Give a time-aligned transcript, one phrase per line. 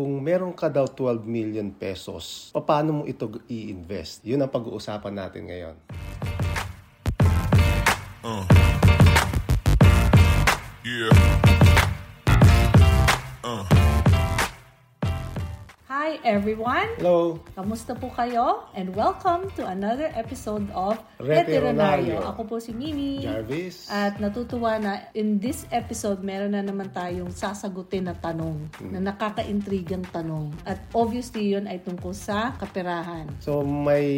[0.00, 4.24] Kung meron ka daw 12 million pesos, paano mo ito i-invest?
[4.24, 5.76] Yun ang pag-uusapan natin ngayon.
[10.80, 11.12] Yeah.
[13.44, 13.79] Uh.
[16.00, 16.96] Hi everyone!
[16.96, 17.36] Hello!
[17.52, 18.64] Kamusta po kayo?
[18.72, 20.96] And welcome to another episode of.
[21.20, 22.24] Retironaryo.
[22.24, 23.20] Ako po si Mimi.
[23.20, 23.84] Jarvis?
[23.92, 30.08] At natutuwa na in this episode, meron na naman tayong sasagutin na tanong, na nakaka-intrigang
[30.08, 30.48] tanong.
[30.64, 33.28] At obviously, yun ay tungkol sa kaperahan.
[33.36, 34.08] So may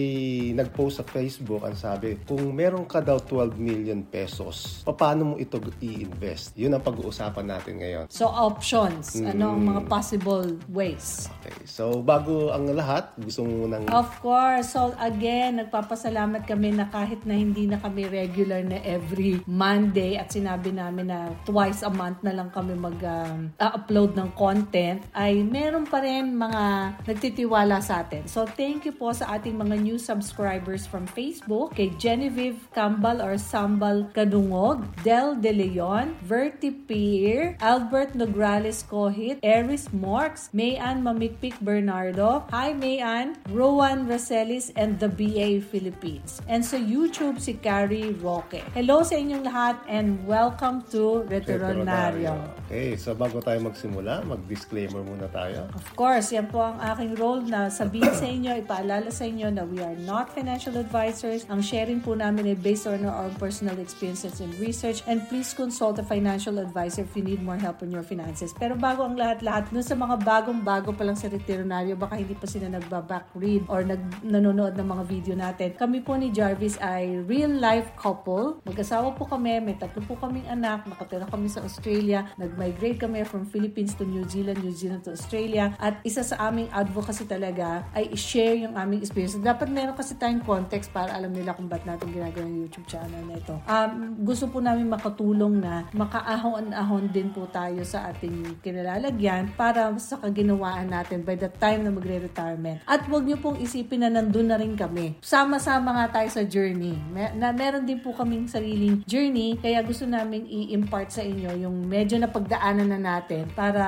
[0.54, 5.58] nag-post sa Facebook ang sabi, kung meron ka daw 12 million pesos, paano mo ito
[5.82, 6.54] i-invest?
[6.54, 8.06] Yun ang pag-uusapan natin ngayon.
[8.06, 9.18] So, options.
[9.18, 11.26] Ano ang mga possible ways?
[11.42, 11.72] Okay.
[11.72, 14.76] So bago ang lahat, gusto mo nang Of course.
[14.76, 20.30] So again, nagpapasalamat kami na kahit na hindi na kami regular na every Monday at
[20.30, 26.04] sinabi namin na twice a month na lang kami mag-upload ng content, ay meron pa
[26.04, 26.62] rin mga
[27.08, 28.28] nagtitiwala sa atin.
[28.28, 33.40] So thank you po sa ating mga new subscribers from Facebook, kay Genevieve Cambal or
[33.40, 42.42] Sambal Kadungog, Del De Leon, Verti Pier, Albert Nograles Kohit, Eris Morks, Mayan Mamikpik Bernardo,
[42.50, 46.42] Hi Mayan, Rowan Racelis, and the BA Philippines.
[46.50, 48.58] And sa YouTube, si Carrie Roque.
[48.74, 52.34] Hello sa inyong lahat and welcome to Veteranaryo.
[52.66, 55.70] Okay, so bago tayo magsimula, mag-disclaimer muna tayo.
[55.78, 59.62] Of course, yan po ang aking role na sabihin sa inyo, ipaalala sa inyo na
[59.62, 61.46] we are not financial advisors.
[61.46, 65.54] Ang sharing po namin ay based on our own personal experiences and research and please
[65.54, 68.50] consult a financial advisor if you need more help on your finances.
[68.58, 72.48] Pero bago ang lahat-lahat, dun sa mga bagong-bago pa lang sa Retironaryo, baka hindi pa
[72.48, 75.76] sila nagba-back read or nag nanonood ng mga video natin.
[75.76, 78.64] Kami po ni Jarvis ay real-life couple.
[78.64, 83.44] Mag-asawa po kami, may tatlo po kaming anak, nakatira kami sa Australia, nag-migrate kami from
[83.44, 88.08] Philippines to New Zealand, New Zealand to Australia, at isa sa aming advocacy talaga ay
[88.16, 89.36] i-share yung aming experience.
[89.36, 93.28] Dapat meron kasi tayong context para alam nila kung ba't natin ginagawa yung YouTube channel
[93.28, 93.60] na ito.
[93.68, 100.16] Um, gusto po namin makatulong na makaahon-ahon din po tayo sa ating kinalalagyan para sa
[100.16, 102.86] kaginawaan natin by the time na magre-retirement.
[102.86, 105.18] At huwag niyo pong isipin na nandun na rin kami.
[105.18, 106.94] Sama-sama nga tayo sa journey.
[107.10, 111.90] Mer- na meron din po kaming sariling journey, kaya gusto namin i-impart sa inyo yung
[111.90, 113.82] medyo napagdaanan na natin para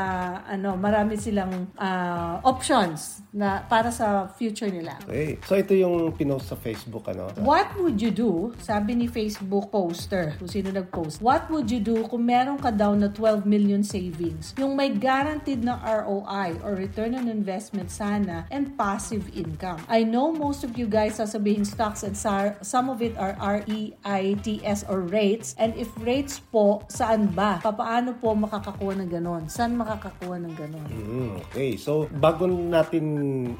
[0.50, 4.98] ano, marami silang ah, options na para sa future nila.
[5.06, 5.38] Okay.
[5.46, 7.30] So ito yung pinost sa Facebook ano.
[7.38, 12.02] What would you do, sabi ni Facebook poster, kung sino nag-post, what would you do
[12.10, 14.56] kung meron ka daw na 12 million savings?
[14.58, 17.43] Yung may guaranteed na ROI or return on investment
[17.88, 19.80] sana and passive income.
[19.88, 24.84] I know most of you guys sasabihin stocks and SAR, some of it are REITs
[24.88, 25.54] or rates.
[25.58, 27.60] And if rates po, saan ba?
[27.60, 29.42] Papaano po makakakuha ng ganon?
[29.48, 30.88] Saan makakakuha ng ganon?
[30.88, 31.76] Mm, okay.
[31.76, 33.04] So, bago natin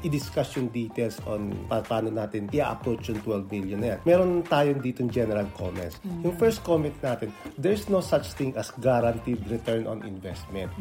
[0.01, 4.81] i-discuss yung details on pa- paano natin i-approach yung 12 million na yan, meron tayong
[4.81, 6.01] dito general comments.
[6.25, 7.29] Yung first comment natin,
[7.59, 10.71] there's no such thing as guaranteed return on investment.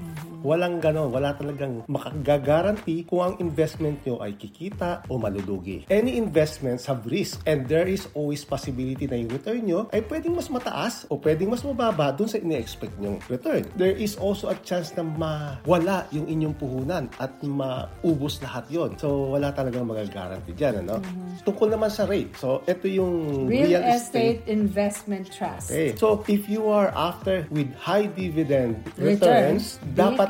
[0.40, 1.12] Walang ganon.
[1.12, 1.84] Wala talagang
[2.94, 5.82] makagaranti kung ang investment nyo ay kikita o malulugi.
[5.90, 10.38] Any investments have risk and there is always possibility na yung return nyo ay pwedeng
[10.38, 13.66] mas mataas o pwedeng mas mababa dun sa ine-expect nyong return.
[13.74, 18.90] There is also a chance na mawala yung inyong puhunan at maubos lahat yon.
[19.00, 20.86] So, wala talagang magagaranti dyan.
[20.86, 21.00] Ano?
[21.42, 22.30] Tungkol naman sa rate.
[22.38, 25.72] So, ito yung Real, estate investment trust.
[25.72, 25.96] Okay.
[25.96, 30.26] So, if you are after with high dividend Returns, returns, dapat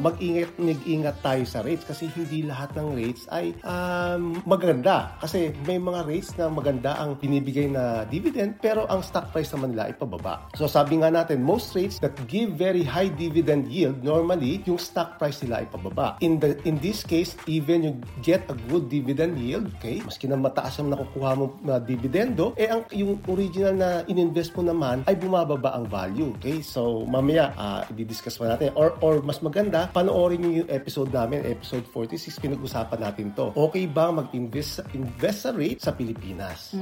[0.00, 5.16] mag-ingat, mag-ingat tayo sa rates kasi hindi lahat ng rates ay um, maganda.
[5.24, 9.72] Kasi may mga rates na maganda ang binibigay na dividend pero ang stock price naman
[9.72, 10.44] nila ay pababa.
[10.60, 15.16] So, sabi nga natin, most rates that give very high dividend yield, normally, yung stock
[15.16, 16.20] price nila ay pababa.
[16.20, 20.36] In the in this case, even you get a good dividend yield, okay, maski na
[20.36, 25.16] mataas ang nakukuha mo na dividendo, eh ang yung original na ininvest mo naman ay
[25.16, 26.34] bumababa ang value.
[26.42, 26.60] Okay?
[26.60, 28.74] So, mamaya, uh, i-discuss pa natin.
[28.74, 33.54] Or, or mas maganda, panoorin niyo yung episode namin, episode 46, pinag-usapan natin to.
[33.54, 36.74] Okay ba mag-invest invest sa rate sa Pilipinas?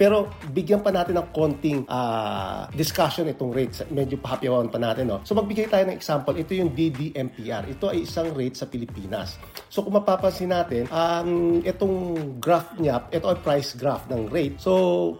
[0.00, 3.84] Pero bigyan pa natin ng konting ah, discussion itong rates.
[3.92, 5.12] Medyo pahapiawan pa natin.
[5.12, 5.20] No?
[5.28, 6.32] So magbigay tayo ng example.
[6.32, 7.68] Ito yung DDMPR.
[7.68, 9.36] Ito ay isang rate sa Pilipinas.
[9.68, 11.96] So kung mapapansin natin, um, itong
[12.40, 14.56] graph niya, ito ay price graph ng rate.
[14.56, 14.72] So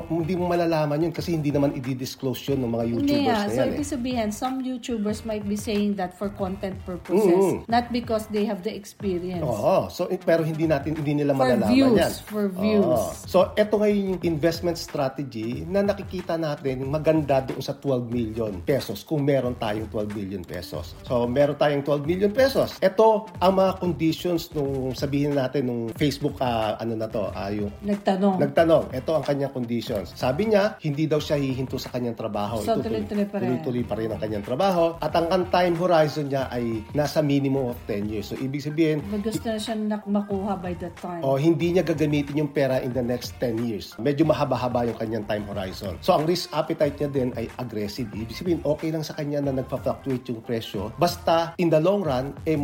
[0.05, 3.41] hindi mo malalaman yun kasi hindi naman i-disclose yun ng mga YouTubers ah.
[3.41, 3.75] na So, yan eh.
[3.75, 7.67] ibig sabihin, some YouTubers might be saying that for content purposes, Mm.
[7.67, 9.43] not because they have the experience.
[9.43, 9.87] Oo.
[9.95, 12.13] So, eh, pero hindi natin hindi nila For malalaman views, yan.
[12.27, 12.83] for views.
[12.83, 13.15] Oo.
[13.31, 19.07] So, eto ngayon yung investment strategy na nakikita natin maganda doon sa 12 million pesos
[19.07, 20.99] kung meron tayong 12 million pesos.
[21.07, 22.75] So, meron tayong 12 million pesos.
[22.83, 27.71] Ito ang mga conditions nung sabihin natin nung Facebook ah, ano na to, ah, yung
[27.87, 28.43] Nagtanong.
[28.43, 30.11] Nagtanong, ito ang kanyang conditions.
[30.19, 32.59] Sabi niya, hindi daw siya hihinto sa kanyang trabaho.
[32.67, 33.63] So, tuloy-tuloy pa rin.
[33.63, 34.99] Tuloy-tuloy pa rin ang kanyang trabaho.
[34.99, 38.33] At ang, time horizon niya ay nasa minimum of 10 years.
[38.33, 41.23] So, ibig sabihin, gusto na siya nak- makuha by that time.
[41.23, 43.93] o hindi niya gagamitin yung pera in the next 10 years.
[44.01, 45.95] Medyo mahaba-haba yung kanyang time horizon.
[46.01, 48.09] So, ang risk appetite niya din ay aggressive.
[48.11, 50.91] Ibig sabihin, okay lang sa kanya na nagpa-fluctuate yung presyo.
[50.97, 52.57] Basta, in the long run, eh,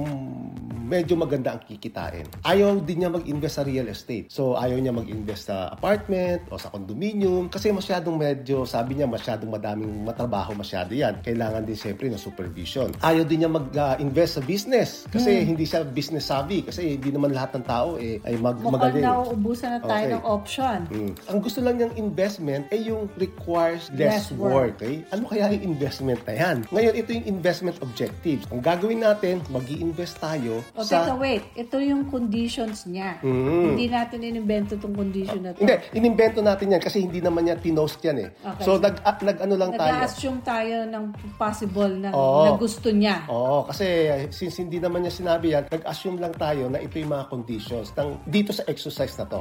[0.90, 2.26] medyo maganda ang kikitain.
[2.42, 4.26] Ayaw din niya mag-invest sa real estate.
[4.26, 9.54] So, ayaw niya mag-invest sa apartment o sa condominium kasi masyadong medyo, sabi niya, masyadong
[9.54, 11.22] madaming matrabaho masyado yan.
[11.22, 12.90] Kailangan din siyempre ng supervision.
[13.06, 17.58] Ayaw din niya mag-invest sa business kasi hindi siya business savvy kasi hindi naman lahat
[17.58, 19.04] ng tao eh, ay mag Mukhang magaling.
[19.04, 20.14] nauubusan na tayo Okay.
[20.14, 20.78] ng option.
[20.88, 21.12] Mm.
[21.26, 24.52] Ang gusto lang niyang investment ay yung requires less, Less work.
[24.52, 24.74] work.
[24.78, 24.94] Okay?
[25.10, 26.56] Ano kaya yung investment na yan?
[26.68, 28.44] Ngayon, ito yung investment objectives.
[28.48, 31.02] Ang gagawin natin, mag invest tayo O sa...
[31.02, 31.42] teka, wait.
[31.54, 33.18] Ito yung conditions niya.
[33.20, 33.74] Mm.
[33.74, 35.64] Hindi natin inimbento tong condition na to.
[35.64, 38.28] Hindi, inimbento natin yan kasi hindi naman yan pinost yan eh.
[38.36, 38.62] Okay.
[38.62, 39.92] So, nag, ah, nag-ano lang tayo.
[39.96, 42.44] Nag-assume tayo ng possible na, Oo.
[42.44, 43.24] na gusto niya.
[43.26, 43.86] Oo, kasi
[44.30, 48.20] since hindi naman niya sinabi yan, nag-assume lang tayo na ito yung mga conditions ng,
[48.24, 49.40] dito sa exercise na to.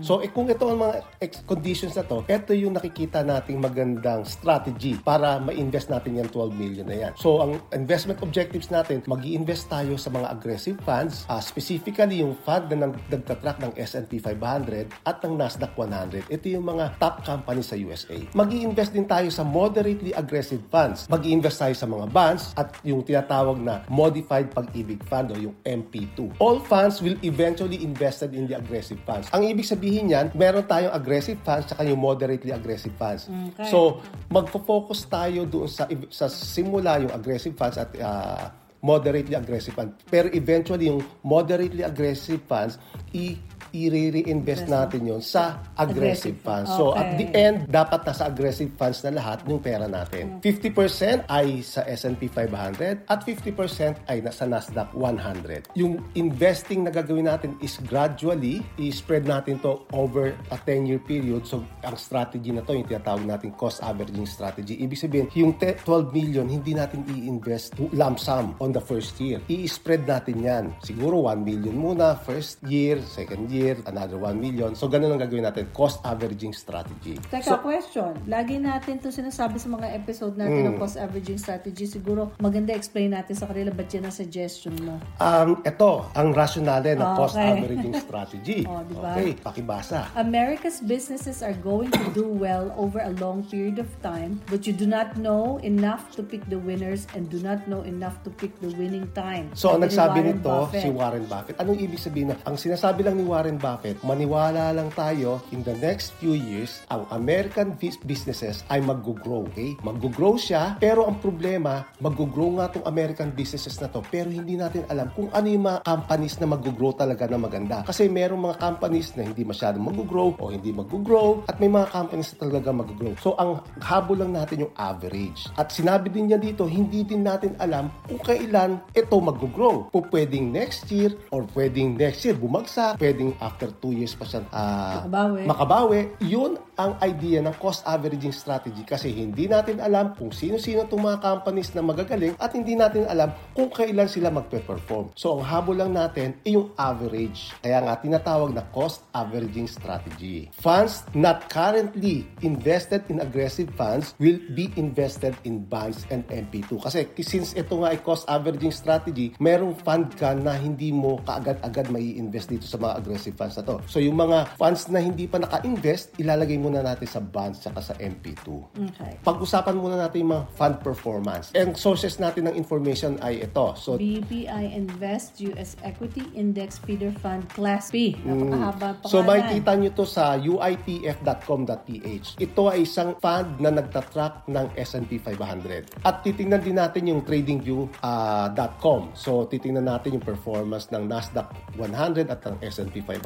[0.00, 4.22] So, eh, kung ito ang mga ex- conditions na to, ito yung nakikita nating magandang
[4.22, 7.12] strategy para ma-invest natin yung 12 million na yan.
[7.16, 12.36] So, ang investment objectives natin, mag invest tayo sa mga aggressive funds, ah, specifically yung
[12.44, 16.28] fund na nag- nagtatrack ng S&P 500 at ng Nasdaq 100.
[16.28, 18.18] Ito yung mga top companies sa USA.
[18.34, 21.06] mag invest din tayo sa moderately aggressive funds.
[21.08, 25.56] mag invest tayo sa mga bonds at yung tinatawag na modified pag-ibig fund o yung
[25.62, 26.36] MP2.
[26.38, 29.28] All funds will eventually invested in the aggressive funds.
[29.34, 33.26] Ang ibig sabihin yan, meron tayong aggressive funds at yung moderately aggressive funds.
[33.28, 33.70] Okay.
[33.70, 34.00] So,
[34.30, 38.52] magfo-focus tayo doon sa sa simula yung aggressive funds at ah,
[38.82, 39.98] moderately aggressive funds.
[40.06, 42.78] Pero eventually, yung moderately aggressive funds,
[43.14, 43.38] i
[43.72, 46.38] i-reinvest natin yon sa aggressive Aggressive.
[46.40, 46.70] funds.
[46.70, 50.38] So at the end, dapat nasa aggressive funds na lahat yung pera natin.
[50.38, 55.74] 50% ay sa S&P 500 at 50% ay nasa Nasdaq 100.
[55.74, 61.42] Yung investing na gagawin natin is gradually, i-spread natin to over a 10-year period.
[61.44, 64.78] So ang strategy na to, yung tinatawag natin cost averaging strategy.
[64.78, 69.42] Ibig sabihin, yung te- 12 million, hindi natin i-invest lump sum on the first year.
[69.50, 70.64] I-spread natin yan.
[70.80, 74.72] Siguro 1 million muna, first year, second year, another 1 million.
[74.72, 77.18] So ganun ang gagawin natin, cost averaging strategy.
[77.24, 78.14] Teka, question.
[78.24, 80.68] Lagi natin to sinasabi sa mga episode natin Hmm.
[80.68, 81.84] ng cost averaging strategy.
[81.84, 84.98] Siguro maganda explain natin sa kanila ba't yan ang suggestion mo.
[85.18, 87.50] Um, ito, ang rationale ng cost Okay.
[87.56, 88.60] averaging strategy.
[88.64, 89.12] Oh, di ba?
[89.12, 90.10] Okay, pakibasa.
[90.14, 94.72] America's businesses are going to do well over a long period of time, but you
[94.72, 98.52] do not know enough to pick the winners and do not know enough to pick
[98.58, 99.48] the winning time.
[99.54, 100.82] So, ang nagsabi Warren nito, Buffett.
[100.82, 101.56] si Warren Buffett.
[101.56, 102.36] Anong ibig sabihin na?
[102.42, 107.08] Ang sinasabi lang ni Warren Buffett, maniwala lang tayo in the next few years, ang
[107.08, 109.48] American bus- businesses ay mag-grow.
[109.48, 109.80] Okay?
[109.80, 114.84] Mag-grow siya, pero ang problema, mag-grow nga itong American businesses na to, pero hindi natin
[114.92, 117.86] alam kung ano yung mga companies na mag-grow talaga na maganda.
[117.86, 122.34] Kasi merong mga companies na hindi masyadong mag-grow o hindi mag-grow at may mga companies
[122.34, 123.14] na talaga mag-grow.
[123.22, 125.46] So, ang habol lang natin yung average.
[125.54, 129.86] At sinabi din niya dito, hindi din natin alam kung kailan ito mag-grow.
[129.94, 134.46] O pwedeng next year or pwedeng next year bumagsak, pwedeng after 2 years pa siya
[134.50, 135.42] ah, Makabawi.
[135.46, 136.00] makabawi.
[136.22, 141.18] Yun ang idea ng cost averaging strategy kasi hindi natin alam kung sino-sino itong mga
[141.18, 145.10] companies na magagaling at hindi natin alam kung kailan sila magpe-perform.
[145.18, 147.50] So, ang habol lang natin ay yung average.
[147.58, 150.54] Kaya nga tinatawag na cost averaging strategy.
[150.54, 156.78] Funds not currently invested in aggressive funds will be invested in bonds and MP2.
[156.78, 161.90] Kasi since ito nga ay cost averaging strategy, merong fund ka na hindi mo kaagad-agad
[161.90, 163.76] mai invest dito sa mga aggressive funds na to.
[163.86, 167.94] So, yung mga funds na hindi pa naka-invest, ilalagay muna natin sa bonds at sa
[167.96, 168.46] MP2.
[168.92, 169.12] Okay.
[169.22, 171.50] Pag-usapan muna natin yung mga fund performance.
[171.54, 173.66] And sources natin ng information ay ito.
[173.78, 178.14] So, BPI Invest US Equity Index Feeder Fund Class B.
[178.22, 179.28] Napakahaba So pangalan.
[179.28, 182.26] makikita nyo to sa uitf.com.ph.
[182.38, 186.04] Ito ay isang fund na nagtatrack ng S&P 500.
[186.04, 189.00] At titingnan din natin yung tradingview.com.
[189.14, 193.17] so titingnan natin yung performance ng Nasdaq 100 at ng S&P 500.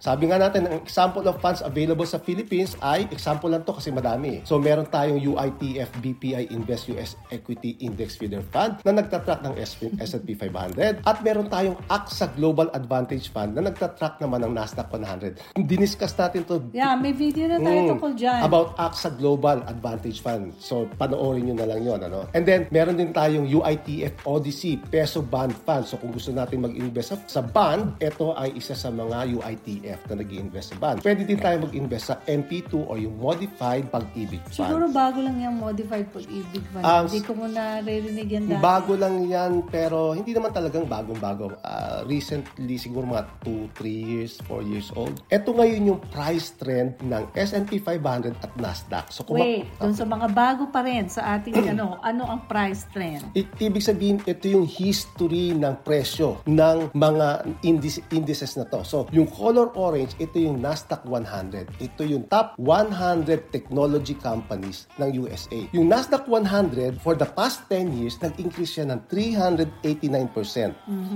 [0.00, 3.92] Sabi nga natin, ang example of funds available sa Philippines ay, example lang to kasi
[3.92, 4.40] madami.
[4.42, 9.54] So meron tayong UITF BPI Invest US Equity Index Feeder Fund na nagtatrack ng
[10.00, 15.56] S&P 500 at meron tayong AXA Global Advantage Fund na nagtatrack naman ng Nasdaq 100.
[15.58, 18.40] Diniscuss natin to Yeah, may video na tayo Mm, tungkol dyan.
[18.46, 20.54] About AXA Global Advantage Fund.
[20.62, 22.30] So, panoorin nyo na lang yon ano?
[22.32, 25.84] And then, meron din tayong UITF Odyssey Peso Bond Fund.
[25.84, 30.14] So, kung gusto natin mag-invest sa, sa bond, ito ay isa sa mga UITF na
[30.22, 30.98] nag invest sa bond.
[31.02, 34.70] Pwede din tayo mag-invest sa MP2 o yung Modified Pag-ibig Fund.
[34.70, 36.84] Siguro bago lang yung modified pag-ibig fund.
[36.84, 38.62] Um, Hindi ko mo naririnig yan dati.
[38.62, 41.56] Bago lang yan, pero hindi naman talagang bagong-bago.
[41.60, 45.18] Ah, recently, siguro mga 2, 3 years, 4 years old.
[45.28, 49.06] Ito ngayon yung price trend ng S&P 500 at Nasdaq.
[49.10, 52.46] So, kung Wait, mak- dun sa mga bago pa rin sa ating ano, ano ang
[52.46, 53.24] price trend?
[53.34, 57.26] I- ibig sabihin, ito yung history ng presyo ng mga
[57.62, 58.84] indices, indices na to.
[58.84, 61.80] So, yung color orange, ito yung Nasdaq 100.
[61.80, 65.60] Ito yung top 100 technology companies ng USA.
[65.76, 70.74] Yung Nasdaq 100, for the past 10 years, nag-increase siya ng 389%.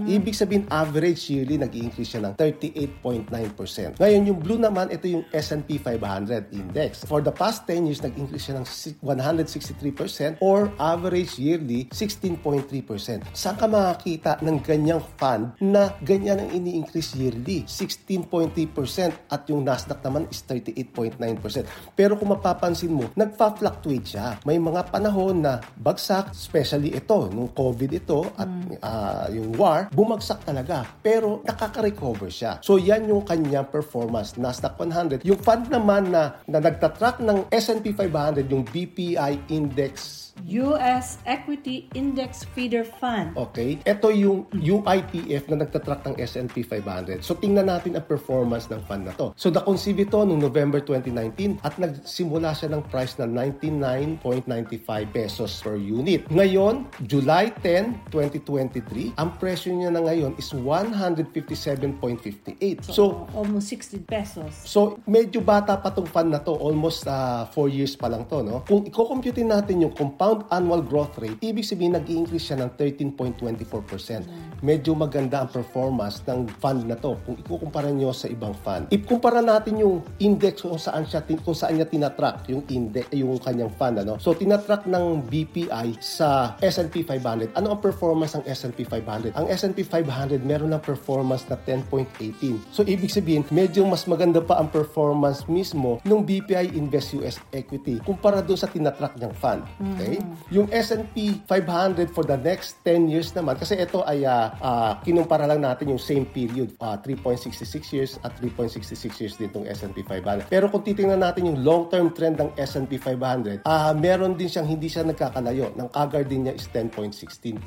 [0.08, 3.98] Ibig sabihin, average yearly, nag-increase siya ng 38.9%.
[3.98, 7.04] Ngayon, yung blue naman, ito yung S&P 500 index.
[7.08, 13.24] For the past 10 years, nag-increase siya ng si- 163% or average yearly 16.3%.
[13.32, 17.64] Saan ka makakita ng ganyang fund na ganyan ang ini-increase yearly?
[18.06, 21.92] 16.3% at yung Nasdaq naman is 38.9%.
[21.98, 24.38] Pero kung mapapansin mo, nagfa-fluctuate siya.
[24.46, 28.48] May mga panahon na bagsak, especially ito, nung COVID ito at
[28.84, 30.86] ah, yung war, bumagsak talaga.
[31.02, 32.62] Pero nakaka-recover siya.
[32.62, 34.38] So yan yung kanyang performance.
[34.38, 35.26] Nasdaq 100.
[35.26, 42.46] Yung fund naman na, na nagtatrack ng S&P 500, yung BPI Index US Equity Index
[42.54, 43.34] Feeder Fund.
[43.34, 43.82] Okay?
[43.82, 47.26] Ito yung UITF na nagtatrack ng S&P 500.
[47.26, 49.34] So, tingnan natin ang performance ng fund na to.
[49.34, 55.74] So, na-conceive ito noong November 2019 at nagsimula siya ng price na 99.95 pesos per
[55.74, 56.30] unit.
[56.30, 62.84] Ngayon, July 10, 2023, ang presyo niya na ngayon is 157.58.
[62.86, 64.52] So, almost 60 pesos.
[64.62, 66.52] So, medyo bata pa tong fund na to.
[66.52, 68.60] Almost 4 years pa lang to, no?
[68.68, 74.60] Kung i-compute natin yung compound compound annual growth rate, ibig sabihin nag-i-increase siya ng 13.24%.
[74.60, 78.90] Medyo maganda ang performance ng fund na to kung ikukumpara nyo sa ibang fund.
[78.90, 83.70] Ikumpara natin yung index kung saan siya kung saan niya tinatrack yung index yung kanyang
[83.78, 84.18] fund ano.
[84.18, 87.54] So tinatrack ng BPI sa S&P 500.
[87.54, 89.38] Ano ang performance ng S&P 500?
[89.38, 92.74] Ang S&P 500 meron ng performance na 10.18.
[92.74, 98.02] So ibig sabihin medyo mas maganda pa ang performance mismo ng BPI Invest US Equity
[98.02, 99.62] kumpara doon sa tinatrack niyang fund.
[99.94, 100.17] Okay?
[100.48, 105.44] Yung S&P 500 for the next 10 years naman kasi ito ay uh, uh, kinumpara
[105.44, 110.48] lang natin yung same period uh, 3.66 years at 3.66 years din itong S&P 500.
[110.48, 114.88] Pero kung titingnan natin yung long-term trend ng S&P 500, uh, meron din siyang hindi
[114.88, 115.76] siya nagkakalayo.
[115.76, 117.60] Ng CAGR din niya is 10.16%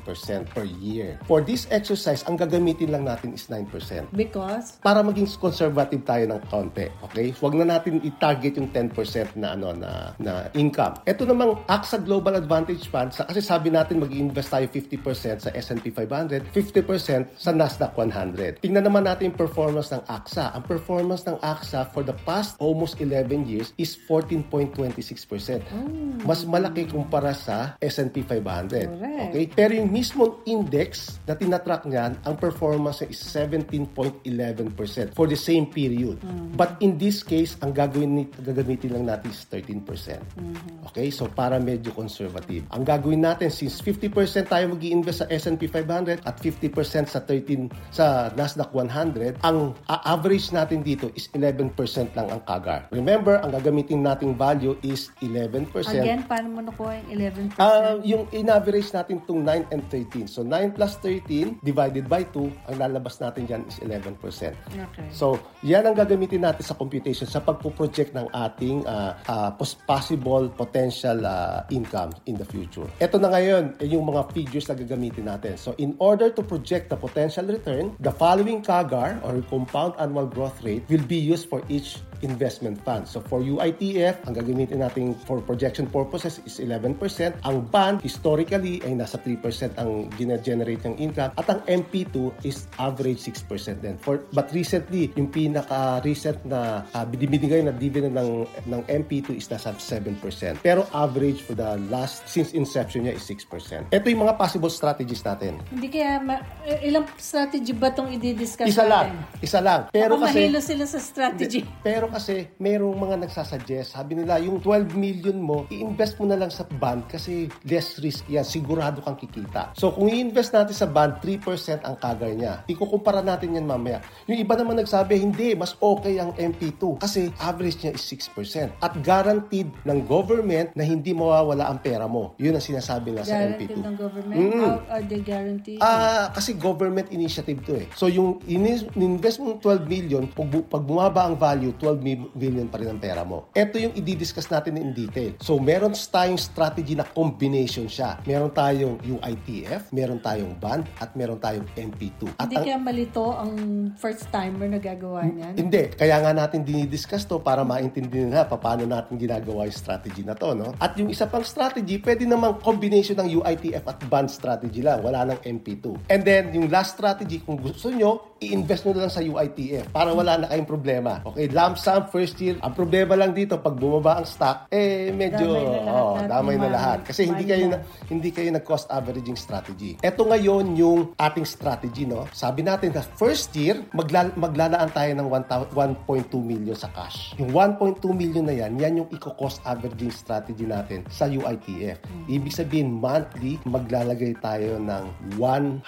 [0.50, 1.22] per year.
[1.24, 4.10] For this exercise, ang gagamitin lang natin is 9%.
[4.10, 4.82] Because?
[4.82, 6.90] Para maging conservative tayo ng konti.
[7.10, 7.30] Okay?
[7.38, 10.98] Huwag na natin i-target yung 10% na ano na na income.
[11.06, 15.94] Ito namang AXA Global Advantage Fund, sa, kasi sabi natin mag-invest tayo 50% sa S&P
[15.94, 18.58] 500, 50% sa Nasdaq 100.
[18.58, 20.50] Tingnan naman natin yung performance ng AXA.
[20.58, 25.62] Ang performance ng AXA for the past almost 11 years is 14.26%.
[25.70, 26.26] Mm.
[26.26, 28.42] Mas malaki kumpara sa S&P 500.
[28.42, 29.30] Correct.
[29.30, 29.44] Okay?
[29.54, 36.18] Pero yung mismong index na tinatrack niyan, ang performance is 17.11% for the same period.
[36.20, 36.58] Mm.
[36.58, 39.84] But in this case, ang gagawin gagamitin lang natin is 13%.
[39.84, 40.88] Mm-hmm.
[40.90, 41.08] Okay?
[41.12, 42.62] So para medyo conservative.
[42.70, 48.30] Ang gagawin natin since 50% tayo mag-iinvest sa S&P 500 at 50% sa 13 sa
[48.38, 51.74] Nasdaq 100, ang average natin dito is 11%
[52.14, 52.94] lang ang CAGR.
[52.94, 55.74] Remember, ang gagamitin nating value is 11%.
[55.90, 57.58] Again, paano mo nakuha yung 11%?
[57.58, 60.30] Uh, yung in-average natin itong 9 and 13.
[60.30, 64.14] So 9 plus 13 divided by 2, ang lalabas natin dyan is 11%.
[64.22, 65.06] Okay.
[65.10, 69.50] So, yan ang gagamitin natin sa computation sa pagpo-project ng ating uh, uh,
[69.88, 72.86] possible potential uh, income in the future.
[73.00, 75.54] Ito na ngayon, eh, yung mga figures na gagamitin natin.
[75.56, 80.56] So, in order to project the potential return, the following CAGR or compound annual growth
[80.62, 83.04] rate will be used for each investment fund.
[83.06, 86.96] So for UITF, ang gagamitin natin for projection purposes is 11%.
[87.44, 91.34] Ang bond, historically, ay nasa 3% ang generate ng income.
[91.36, 93.98] At ang MP2 is average 6% din.
[94.00, 99.74] For, but recently, yung pinaka-recent na uh, binibigay na dividend ng, ng MP2 is nasa
[99.74, 100.62] 7%.
[100.62, 103.90] Pero average for the last, since inception niya is 6%.
[103.90, 105.58] Ito yung mga possible strategies natin.
[105.68, 106.42] Hindi kaya, ma-
[106.82, 109.26] ilang strategy ba itong i-discuss Isa lang.
[109.42, 109.90] Isa lang.
[109.90, 110.38] Pero Baka kasi...
[110.38, 111.66] mahilo sila sa strategy.
[111.82, 116.52] Pero kasi merong mga nagsasuggest, sabi nila, yung 12 million mo, i-invest mo na lang
[116.52, 119.74] sa bond kasi less risk yan, sigurado kang kikita.
[119.74, 122.62] So kung i-invest natin sa bond, 3% ang kagar niya.
[122.70, 124.04] Ikukumpara natin yan mamaya.
[124.28, 128.76] Yung iba naman nagsabi, hindi, mas okay ang MP2 kasi average niya is 6%.
[128.84, 132.36] At guaranteed ng government na hindi mawawala ang pera mo.
[132.36, 133.72] Yun ang sinasabi nila sa MP2.
[133.72, 134.36] Guaranteed ng government?
[134.36, 134.60] Mm.
[134.60, 135.78] How are they guaranteed?
[135.80, 137.88] Ah, kasi government initiative to eh.
[137.96, 142.01] So yung in-invest mong 12 million, pag, pag bumaba ang value, 12 mi-
[142.34, 143.48] million pa rin ang pera mo.
[143.54, 145.38] Ito yung i-discuss natin in detail.
[145.38, 148.18] So meron tayong strategy na combination siya.
[148.26, 152.34] Meron tayong UITF, meron tayong bond, at meron tayong MP2.
[152.36, 153.52] At Hindi ang- kaya malito ang
[153.96, 155.54] first timer na gagawa niyan?
[155.54, 155.82] hindi.
[155.94, 160.52] Kaya nga natin dinidiscuss to para maintindihan na paano natin ginagawa yung strategy na to.
[160.52, 160.74] No?
[160.76, 165.00] At yung isa pang strategy, pwede namang combination ng UITF at bond strategy lang.
[165.04, 166.10] Wala ng MP2.
[166.10, 170.10] And then, yung last strategy, kung gusto nyo, i-invest nyo na lang sa UITF para
[170.10, 171.12] wala na kayong problema.
[171.22, 172.58] Okay, lump sum first year.
[172.58, 176.56] Ang problema lang dito, pag bumaba ang stock, eh medyo Damay na lahat oh, damay
[176.58, 176.98] na lahat.
[177.06, 177.78] Kasi hindi kayo na,
[178.08, 180.00] hindi kayo nag-cost averaging strategy.
[180.00, 182.26] Ito ngayon yung ating strategy, no?
[182.32, 187.36] Sabi natin na first year, magla- maglalaan tayo ng 1,000 1.2 million sa cash.
[187.36, 192.00] Yung 1.2 million na yan, yan yung eco-cost averaging strategy natin sa UITF.
[192.28, 195.04] Ibig sabihin, monthly, maglalagay tayo ng
[195.36, 195.84] 100,000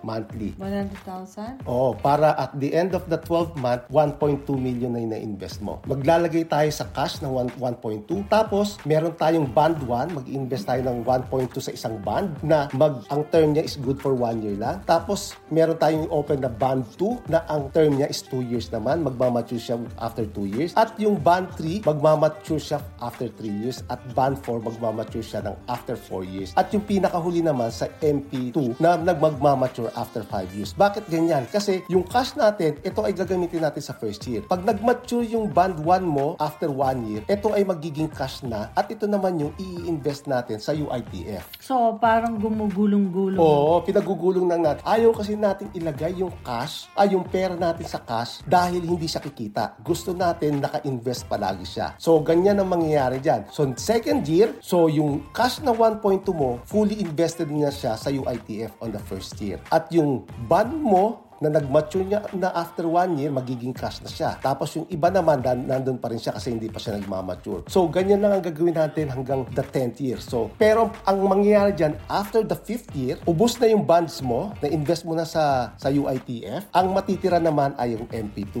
[0.00, 0.56] monthly.
[0.56, 1.35] 100,000?
[1.68, 5.84] Oo, para at the end of the 12 month, 1.2 million na na-invest mo.
[5.84, 8.24] Maglalagay tayo sa cash ng 1 1.2.
[8.32, 13.20] Tapos, meron tayong bond 1, mag-invest tayo ng 1.2 sa isang bond na mag, ang
[13.28, 14.80] term niya is good for 1 year lang.
[14.88, 19.04] Tapos, meron tayong open na bond 2 na ang term niya is 2 years naman.
[19.04, 20.72] Magmamature siya after 2 years.
[20.72, 23.84] At yung bond 3, magmamature siya after 3 years.
[23.92, 26.56] At bond 4, magmamature siya ng after 4 years.
[26.56, 30.72] At yung pinakahuli naman sa MP2 na nagmagmamature after 5 years.
[30.72, 31.44] Bakit ganyan yan.
[31.50, 34.46] Kasi yung cash natin, ito ay gagamitin natin sa first year.
[34.46, 38.86] Pag nag-mature yung bond 1 mo after 1 year, ito ay magiging cash na at
[38.90, 41.58] ito naman yung i-invest natin sa UITF.
[41.58, 43.40] So, parang gumugulong-gulong.
[43.40, 44.82] Oo, pinagugulong lang natin.
[44.86, 49.22] Ayaw kasi natin ilagay yung cash, ay yung pera natin sa cash dahil hindi siya
[49.22, 49.80] kikita.
[49.82, 51.98] Gusto natin naka-invest palagi siya.
[51.98, 53.48] So, ganyan ang mangyayari dyan.
[53.50, 58.76] So, second year, so yung cash na 1.2 mo, fully invested na siya sa UITF
[58.80, 59.58] on the first year.
[59.72, 64.36] At yung bond mo, na nag-mature niya na after one year, magiging cash na siya.
[64.42, 67.64] Tapos yung iba naman, dan, nandun pa rin siya kasi hindi pa siya nagmamature.
[67.70, 70.18] So, ganyan lang ang gagawin natin hanggang the 10th year.
[70.20, 74.68] So, pero ang mangyayari dyan, after the 5th year, ubos na yung bonds mo, na
[74.68, 78.56] invest mo na sa, sa UITF, ang matitira naman ay yung MP2.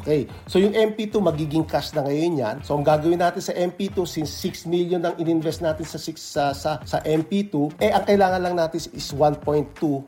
[0.00, 0.28] Okay.
[0.48, 2.56] So, yung MP2, magiging cash na ngayon yan.
[2.64, 6.52] So, ang gagawin natin sa MP2, since 6 million ang ininvest natin sa, six, sa,
[6.56, 9.44] sa, sa MP2, eh, ang kailangan lang natin is 1.2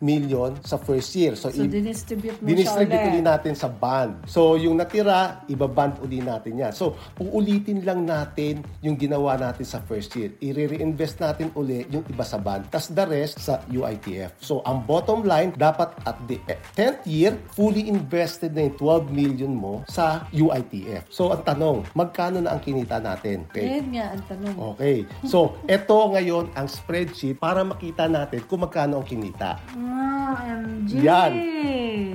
[0.01, 1.37] million sa first year.
[1.37, 3.27] So, So, dinistribute mo dinistribute siya uli ulit.
[3.27, 4.23] natin sa band.
[4.31, 6.71] So, yung natira, ibaband uli natin yan.
[6.71, 10.39] So, uulitin lang natin yung ginawa natin sa first year.
[10.39, 12.71] I-reinvest natin uli yung iba sa band.
[12.71, 14.39] Tapos the rest sa UITF.
[14.39, 16.39] So, ang bottom line, dapat at the
[16.79, 21.11] 10th year, fully invested na yung 12 million mo sa UITF.
[21.11, 23.51] So, ang tanong, magkano na ang kinita natin?
[23.51, 23.83] Okay.
[23.83, 24.55] Yan nga ang tanong.
[24.77, 24.99] Okay.
[25.27, 29.59] So, ito ngayon ang spreadsheet para makita natin kung magkano ang kinita.
[29.75, 31.03] Ah, MJ.
[31.03, 31.33] Yan.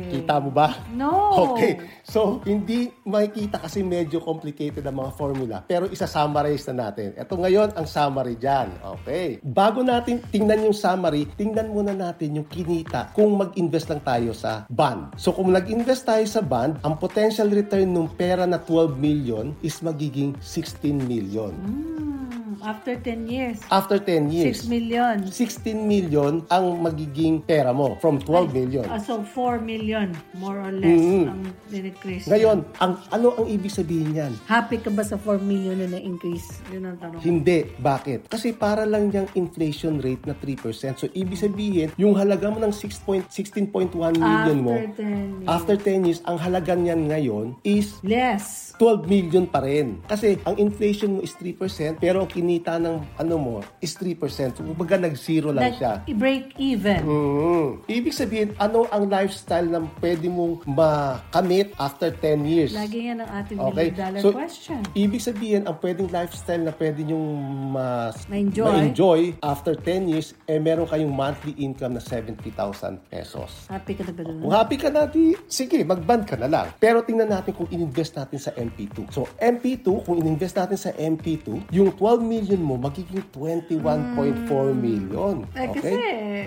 [0.10, 0.82] Kita mo ba?
[0.94, 1.54] No.
[1.54, 1.80] Okay.
[2.04, 5.58] So, hindi makikita kasi medyo complicated ang mga formula.
[5.70, 7.14] Pero isa-summarize na natin.
[7.14, 8.74] Ito ngayon ang summary dyan.
[9.00, 9.38] Okay.
[9.46, 14.66] Bago natin tingnan yung summary, tingnan muna natin yung kinita kung mag-invest lang tayo sa
[14.68, 15.14] bond.
[15.22, 19.80] So, kung nag-invest tayo sa bond, ang potential return ng pera na 12 million is
[19.86, 21.54] magiging 16 million.
[21.54, 22.19] Hmm,
[22.62, 23.58] after 10 years.
[23.68, 24.64] After 10 years.
[24.64, 25.16] 6 million.
[25.28, 28.86] 16 million ang magiging pera mo from 12 million.
[28.88, 31.26] Ah, so, 4 million, more or less, Mhm.
[31.28, 32.26] ang dinecrease.
[32.28, 34.34] Ngayon, ang ano ang ibig sabihin niyan?
[34.46, 36.60] Happy ka ba sa 4 million na na-increase?
[36.70, 37.22] Yun ang tanong.
[37.22, 37.60] Hindi.
[37.76, 38.28] Bakit?
[38.28, 40.98] Kasi para lang niyang inflation rate na 3%.
[40.98, 45.48] So, ibig sabihin, yung halaga mo ng 6 point- 16.1 million mo, After 10 years.
[45.48, 48.74] after 10 years, ang halaga niyan ngayon is Less.
[48.78, 50.00] 12 million pa rin.
[50.06, 54.18] Kasi ang inflation mo is 3%, pero ang kinita ng ano mo is 3%.
[54.58, 55.94] So, kumbaga nag-zero lang Like, siya.
[56.10, 57.06] i-break even.
[57.06, 57.70] Mm.
[57.86, 62.74] Ibig sabihin, ano ang lifestyle na pwede mong makamit after 10 years?
[62.74, 63.94] Lagi yan ang ating Okay.
[63.94, 64.82] million dollar So, question.
[64.98, 67.30] ibig sabihin, ang pwedeng lifestyle na pwede nyong
[67.70, 68.66] mas, Ma-enjoy.
[68.66, 73.70] ma-enjoy after 10 years, eh meron kayong monthly income na 70,000 pesos.
[73.70, 74.42] Happy ka na ba dun?
[74.42, 76.74] Kung happy ka na, di, sige, mag-band ka na lang.
[76.82, 79.06] Pero tingnan natin kung in-invest natin sa MP2.
[79.14, 85.44] So, MP2, kung in-invest natin sa MP2, yung 12 million mo, magiging 21.4 million.
[85.52, 85.92] Eh, kasi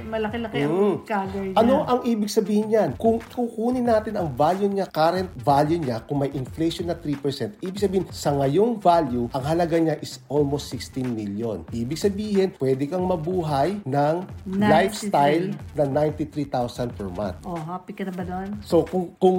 [0.02, 0.96] malaki-laki ang Mm.
[1.05, 1.57] cover niya.
[1.57, 2.90] Ano ang ibig sabihin niyan?
[2.96, 7.20] Kung kukunin natin ang value niya, current value niya, kung may inflation na 3%,
[7.61, 11.64] ibig sabihin, sa ngayong value, ang halaga niya is almost 16 million.
[11.68, 14.14] Ibig sabihin, pwede kang mabuhay ng
[14.46, 14.70] 93.
[14.72, 17.37] lifestyle na 93,000 per month.
[17.42, 18.48] Oh, happy ka na ba doon?
[18.62, 19.38] So, kung, kung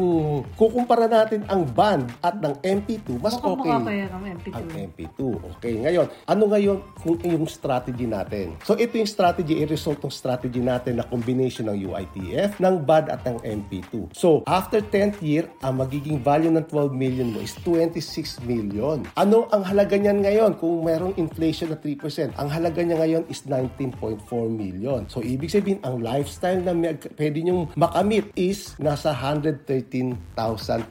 [0.54, 4.54] kukumpara natin ang band at ng MP2, mas Mukhang okay mukha kaya ng MP2.
[4.54, 5.20] ang MP2.
[5.54, 8.56] Okay, ngayon, ano ngayon kung yung strategy natin?
[8.64, 13.22] So, ito yung strategy, i-result ng strategy natin na combination ng UITF, ng BAD at
[13.28, 14.16] ng MP2.
[14.16, 19.04] So, after 10th year, ang magiging value ng 12 million mo is 26 million.
[19.20, 22.36] Ano ang halaga niyan ngayon kung mayroong inflation na 3%?
[22.40, 25.04] Ang halaga niya ngayon is 19.4 million.
[25.12, 30.16] So, ibig sabihin, ang lifestyle na may, pwede nyong makamit is nasa 113,000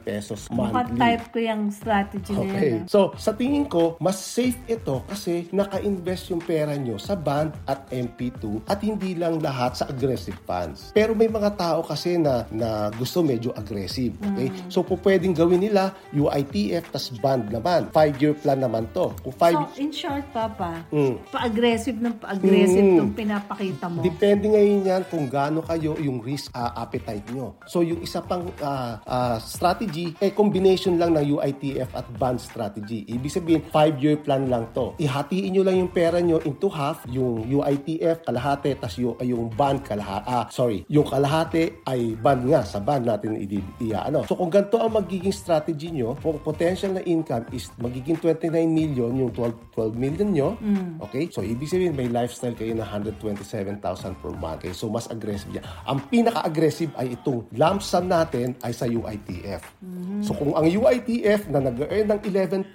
[0.05, 0.99] pesos Mukhang monthly.
[0.99, 2.53] type ko yung strategy na yan.
[2.53, 2.71] Okay.
[2.73, 2.85] ah.
[2.87, 7.83] So, sa tingin ko, mas safe ito kasi naka-invest yung pera nyo sa bond at
[7.89, 10.93] MP2 at hindi lang lahat sa aggressive funds.
[10.93, 14.13] Pero may mga tao kasi na, na gusto medyo aggressive.
[14.21, 14.47] Okay?
[14.53, 14.69] Hmm.
[14.69, 17.89] So, po pwedeng gawin nila UITF tas bond naman.
[17.91, 19.11] Five-year plan naman to.
[19.19, 21.19] Kung five, So, in short, Papa, Mm.
[21.29, 22.95] pa-aggressive ng pa-aggressive Mm.
[22.97, 23.99] itong pinapakita mo.
[24.01, 27.55] Depende ngayon yan kung gaano kayo yung risk ah, appetite nyo.
[27.65, 33.05] So yung isa pang ah, ah, strategy, eh combination lang ng UITF at bond strategy.
[33.07, 34.93] Ibig sabihin, 5-year plan lang to.
[35.33, 39.81] Ihatiin nyo lang yung pera nyo into half, yung UITF kalahati, tas yung, yung bond
[39.81, 40.25] kalahati.
[40.29, 43.45] Ah, sorry, yung kalahati ay bond nga, sa bond natin i,
[43.81, 44.21] i ano.
[44.29, 49.09] So kung ganito ang magiging strategy nyo, kung potential na income is magiging 29 million,
[49.09, 50.49] yung 12, 12 million nyo,
[51.01, 51.25] okay?
[51.33, 53.81] So ibig sabihin, may lifestyle kayo na 127,000
[54.21, 54.63] per month.
[54.63, 54.73] Okay?
[54.77, 55.65] So mas aggressive yan.
[55.89, 59.65] Ang pinaka-aggressive ay itong lump sum natin ay sa UITF.
[60.21, 62.71] So kung ang UITF na nag-earn ng 11%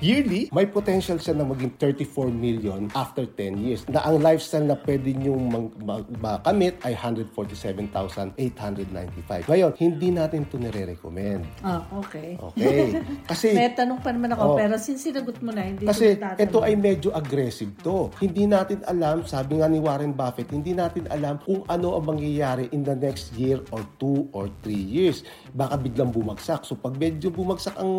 [0.00, 3.82] yearly, may potential siya na maging 34 million after 10 years.
[3.90, 9.50] Na ang lifestyle na pwede nyo mang- ma- makamit ay 147,895.
[9.50, 11.42] Ngayon, hindi natin ito nire-recommend.
[11.60, 12.38] Ah, okay.
[12.38, 13.02] Okay?
[13.30, 14.54] Kasi May tanong pa naman ako, Oh.
[14.54, 18.14] pero since sinagot mo na, hindi Kasi ito ay medyo aggressive to.
[18.22, 22.70] Hindi natin alam, sabi nga ni Warren Buffett, hindi natin alam kung ano ang mangyayari
[22.70, 25.26] in the next year or two or three years.
[25.50, 26.62] Baka biglang bumagsak.
[26.62, 27.90] So pag medyo bumagsak ang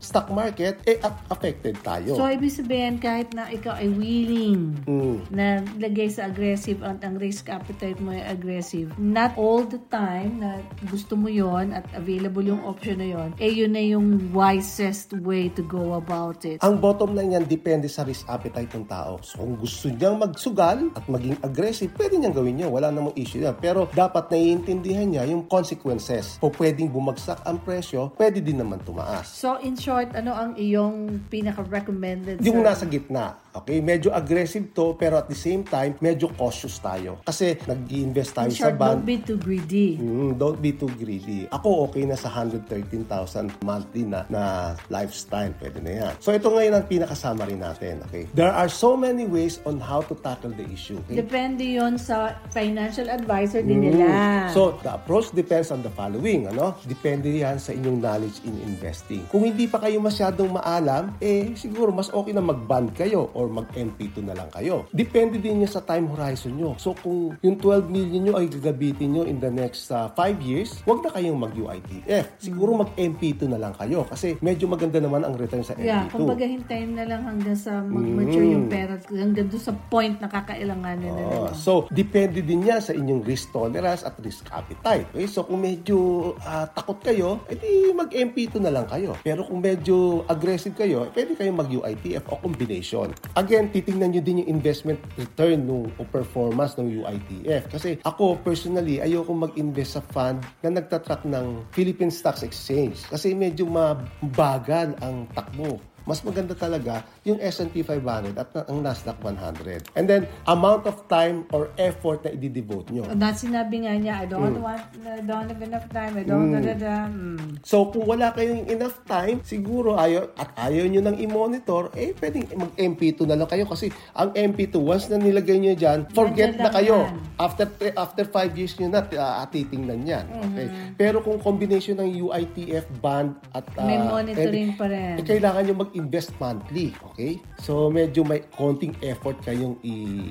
[0.00, 0.96] stock market, eh
[1.28, 2.14] affected tayo.
[2.14, 5.16] So, ibig sabihin, kahit na ikaw ay willing Mm.
[5.30, 5.46] na
[5.78, 10.58] lagay sa aggressive at ang risk appetite mo ay aggressive, not all the time na
[10.84, 15.46] gusto mo yon at available yung option na yon, eh yun na yung wisest way
[15.48, 16.58] to go about it.
[16.60, 19.22] Ang bottom line yan, depende sa risk appetite ng tao.
[19.22, 22.68] So kung gusto niyang magsugal at maging aggressive, pwede niyang gawin niya.
[22.68, 23.54] Wala namang issue yan.
[23.56, 26.36] Pero dapat naiintindihan niya yung consequences.
[26.40, 29.30] O pwedeng bumagsak ang presyo, pwede din naman tumaas.
[29.30, 33.13] So, in short, ano ang iyong pinaka-recommended Yung sa- nasa gitna.
[33.14, 33.43] not.
[33.54, 37.22] Okay, medyo aggressive to pero at the same time, medyo cautious tayo.
[37.22, 39.00] Kasi nag-invest tayo In sa bond.
[39.00, 39.94] don't be too greedy.
[39.94, 41.46] Mm, don't be too greedy.
[41.54, 45.54] Ako okay na sa 113,000 monthly na, na lifestyle.
[45.54, 46.12] Pwede na yan.
[46.18, 48.02] So ito ngayon ang pinaka-summary natin.
[48.10, 48.26] Okay?
[48.34, 50.98] There are so many ways on how to tackle the issue.
[51.06, 51.22] Okay?
[51.22, 54.50] Depende yon sa financial advisor din nila.
[54.50, 56.74] So, the approach depends on the following, ano?
[56.84, 59.26] Depende yan sa inyong knowledge in investing.
[59.30, 64.22] Kung hindi pa kayo masyadong maalam, eh, siguro mas okay na mag-bond kayo or mag-MP2
[64.22, 64.86] na lang kayo.
[64.90, 66.70] Depende din yan sa time horizon nyo.
[66.76, 71.00] So, kung yung 12 million nyo ay gagabitin nyo in the next 5 years, wag
[71.00, 72.38] na kayong mag-UITF.
[72.38, 75.84] Siguro mag-MP2 na lang kayo kasi medyo maganda naman ang return sa MP2.
[75.84, 80.28] Yeah, kumbaga hintayin na lang hanggang sa mag-mature yung pera hanggang doon sa point na
[80.28, 81.50] kakailanganin na Oh, nila.
[81.54, 85.08] so, depende din yan sa inyong risk tolerance at risk appetite.
[85.10, 85.26] Okay?
[85.26, 85.96] So, kung medyo
[86.40, 89.16] ah, takot kayo, edi mag-MP2 na lang kayo.
[89.20, 89.94] Pero kung medyo
[90.26, 93.08] aggressive kayo, pwede kayong mag-UITF o combination.
[93.34, 97.66] Again, titingnan nyo din yung investment return nung, o performance ng UITF.
[97.66, 103.02] Kasi ako, personally, ayoko mag-invest sa fund na nagtatrack ng Philippine Stocks Exchange.
[103.10, 109.96] Kasi medyo mabagal ang takbo mas maganda talaga yung S&P 500 at ang Nasdaq 100.
[109.96, 113.08] And then, amount of time or effort na i-devote nyo.
[113.08, 116.60] At sinabi nga niya, I don't want, I don't have enough time, I don't, da,
[116.60, 116.96] da, da.
[117.08, 117.64] Mm.
[117.64, 122.52] So, kung wala kayong enough time, siguro ayaw, at ayaw nyo nang i-monitor, eh, pwedeng
[122.52, 123.64] mag-MP2 na lang kayo.
[123.64, 126.96] Kasi ang MP2, once na nilagay nyo dyan, forget Nandiyan na kayo.
[127.08, 127.16] yan.
[127.40, 130.24] After after 5 years nyo na, uh, titingnan yan.
[130.28, 130.66] Okay?
[131.00, 133.64] Pero kung combination ng UITF, bond, at...
[133.74, 133.86] Mm-hmm.
[133.88, 135.14] May ah, monitoring and- pa rin.
[135.18, 136.90] eh, kailangan nyo mag-invest monthly.
[137.14, 137.38] Okay?
[137.62, 139.78] So, medyo may konting effort kayong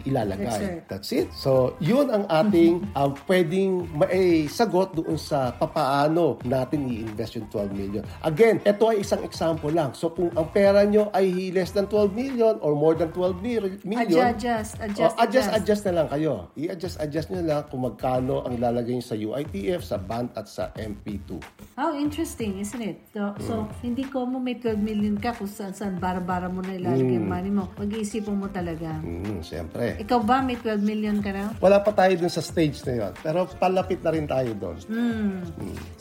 [0.03, 0.83] ilalagay.
[0.91, 1.27] That's That's it.
[1.31, 8.03] So, yun ang ating um, pwedeng maisagot doon sa papaano natin i-invest yung 12 million.
[8.27, 9.95] Again, ito ay isang example lang.
[9.95, 13.79] So, kung ang pera nyo ay less than 12 million or more than 12 mil-
[13.87, 16.33] million, Adjust, adjust, Oh, adjust, adjust na lang kayo.
[16.57, 20.73] I-adjust, adjust nyo lang kung magkano ang lalagay nyo sa UITF, sa bond at sa
[20.75, 21.39] MP2.
[21.77, 22.97] How interesting, isn't it?
[23.13, 23.53] So, so
[23.85, 27.29] hindi ko mo may 12 million ka kung saan saan bara-bara mo na ilalagay yung
[27.29, 27.69] money mo.
[27.77, 28.97] Pag-iisipan mo talaga.
[28.97, 30.01] Hmm, siyempre.
[30.01, 31.53] Ikaw ba may 12 million ka na?
[31.61, 33.13] Wala pa tayo dun sa stage na yun.
[33.21, 34.77] Pero palapit na rin tayo doon.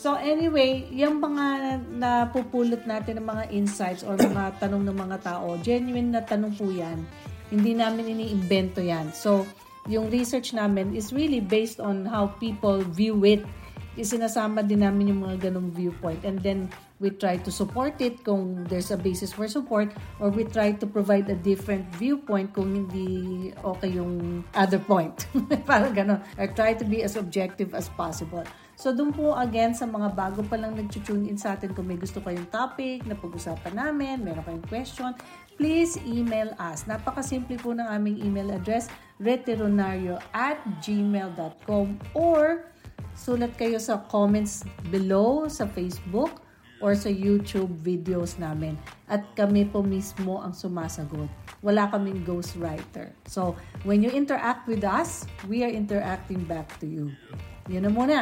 [0.00, 5.60] So anyway, yung mga napupulot natin ng mga insights or mga tanong ng mga tao,
[5.60, 7.04] genuine na tanong po yan.
[7.52, 9.12] Hindi namin iniimbento yan.
[9.12, 9.44] So,
[9.90, 13.42] yung research namin is really based on how people view it.
[13.98, 16.24] Isinasama din namin yung mga ganong viewpoint.
[16.24, 19.90] And then, we try to support it kung there's a basis for support
[20.22, 25.26] or we try to provide a different viewpoint kung hindi okay yung other point.
[25.68, 26.22] Parang ganon.
[26.38, 28.46] Or try to be as objective as possible.
[28.78, 31.98] So, doon po again sa mga bago pa lang nag-tune in sa atin kung may
[31.98, 35.10] gusto kayong topic na pag-usapan namin, meron kayong question,
[35.54, 36.82] please email us.
[36.90, 38.90] Napakasimple po ng aming email address,
[39.22, 42.66] retironario at gmail.com or
[43.14, 46.41] sulat kayo sa comments below sa Facebook
[46.82, 48.74] or sa YouTube videos namin.
[49.06, 51.30] At kami po mismo ang sumasagot.
[51.62, 53.14] Wala kaming ghostwriter.
[53.30, 53.54] So,
[53.86, 57.14] when you interact with us, we are interacting back to you.
[57.70, 58.18] Yun na muna.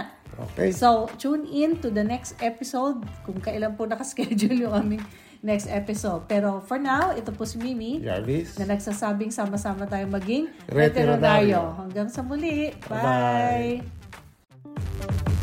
[0.52, 0.70] Okay.
[0.70, 5.02] So, tune in to the next episode kung kailan po nakaschedule yung aming
[5.40, 6.28] next episode.
[6.28, 8.60] Pero for now, ito po si Mimi Jarvis?
[8.60, 11.80] na nagsasabing sama-sama tayo maging Retironaryo.
[11.80, 12.76] Hanggang sa muli.
[12.84, 13.80] Bye-bye.
[15.00, 15.39] Bye!